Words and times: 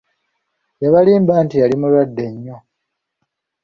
Yabalimba 0.83 1.33
nti 1.43 1.55
yali 1.61 1.75
mulwadde 1.81 2.25
nnyo! 2.33 2.57